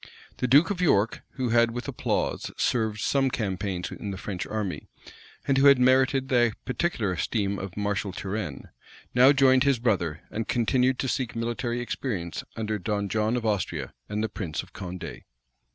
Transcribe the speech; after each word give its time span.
The 0.37 0.47
duke 0.47 0.71
of 0.71 0.81
York, 0.81 1.21
who 1.33 1.49
had 1.49 1.69
with 1.69 1.87
applause 1.87 2.49
served 2.57 3.01
some 3.01 3.29
campaigns 3.29 3.91
in 3.91 4.09
the 4.09 4.17
French 4.17 4.47
army, 4.47 4.87
and 5.47 5.59
who 5.59 5.67
had 5.67 5.77
merited 5.77 6.27
the 6.29 6.53
particular 6.65 7.11
esteem 7.13 7.59
of 7.59 7.77
Marshal 7.77 8.11
Turenne, 8.11 8.69
now 9.13 9.31
joined 9.31 9.63
his 9.63 9.77
brother, 9.77 10.23
and 10.31 10.47
continued 10.47 10.97
to 10.97 11.07
seek 11.07 11.35
military 11.35 11.81
experience 11.81 12.43
under 12.55 12.79
Don 12.79 13.09
John 13.09 13.37
of 13.37 13.45
Austria, 13.45 13.93
and 14.09 14.23
the 14.23 14.27
prince 14.27 14.63
of 14.63 14.73
Condé. 14.73 15.25